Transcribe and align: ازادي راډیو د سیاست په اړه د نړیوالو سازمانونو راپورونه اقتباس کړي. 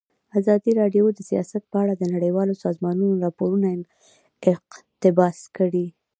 ازادي 0.39 0.71
راډیو 0.81 1.05
د 1.13 1.19
سیاست 1.29 1.63
په 1.71 1.77
اړه 1.83 1.93
د 1.97 2.03
نړیوالو 2.13 2.53
سازمانونو 2.65 3.21
راپورونه 3.25 3.67
اقتباس 4.51 5.37
کړي. 5.57 5.85